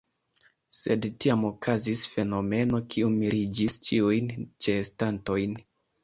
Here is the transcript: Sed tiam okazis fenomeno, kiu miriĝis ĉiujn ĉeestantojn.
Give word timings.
Sed 0.75 1.03
tiam 1.25 1.41
okazis 1.49 2.05
fenomeno, 2.13 2.79
kiu 2.95 3.11
miriĝis 3.17 3.77
ĉiujn 3.89 4.31
ĉeestantojn. 4.69 5.55